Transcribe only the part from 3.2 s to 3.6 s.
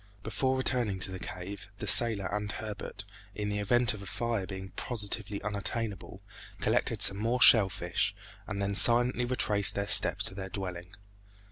in the